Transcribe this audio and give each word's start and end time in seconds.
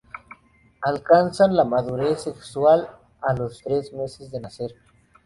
Alcanzan 0.81 1.53
la 1.55 1.63
madurez 1.63 2.23
sexual 2.23 2.89
a 3.21 3.35
los 3.35 3.61
tres 3.61 3.93
meses 3.93 4.31
de 4.31 4.39
nacer. 4.39 4.73